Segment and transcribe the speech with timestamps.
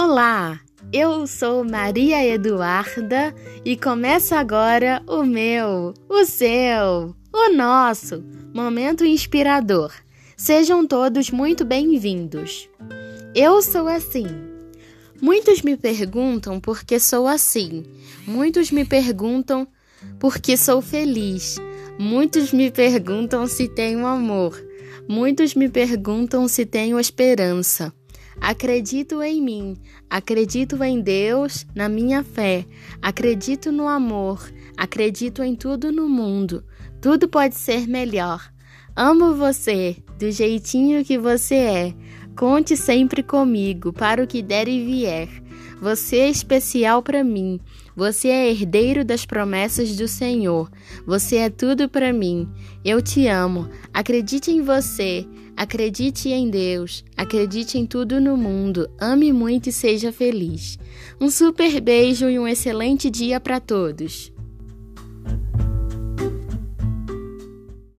[0.00, 0.60] Olá,
[0.92, 8.22] eu sou Maria Eduarda e começa agora o meu, o seu, o nosso
[8.54, 9.92] momento inspirador.
[10.36, 12.70] Sejam todos muito bem-vindos.
[13.34, 14.28] Eu sou assim.
[15.20, 17.82] Muitos me perguntam por que sou assim.
[18.24, 19.66] Muitos me perguntam
[20.20, 21.56] por que sou feliz.
[21.98, 24.64] Muitos me perguntam se tenho amor.
[25.08, 27.92] Muitos me perguntam se tenho esperança.
[28.40, 29.76] Acredito em mim,
[30.08, 32.64] acredito em Deus, na minha fé,
[33.02, 36.64] acredito no amor, acredito em tudo no mundo.
[37.00, 38.52] Tudo pode ser melhor.
[38.96, 41.94] Amo você do jeitinho que você é.
[42.38, 45.28] Conte sempre comigo para o que der e vier.
[45.82, 47.58] Você é especial para mim.
[47.96, 50.70] Você é herdeiro das promessas do Senhor.
[51.04, 52.48] Você é tudo para mim.
[52.84, 53.68] Eu te amo.
[53.92, 55.26] Acredite em você.
[55.56, 57.04] Acredite em Deus.
[57.16, 58.88] Acredite em tudo no mundo.
[59.00, 60.78] Ame muito e seja feliz.
[61.20, 64.30] Um super beijo e um excelente dia para todos.